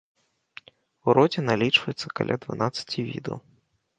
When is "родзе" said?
1.17-1.43